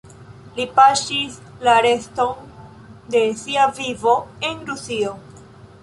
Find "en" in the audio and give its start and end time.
4.51-4.69